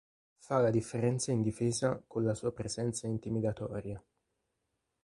[0.39, 4.03] Fa la differenza in difesa con la sua presenza intimidatoria.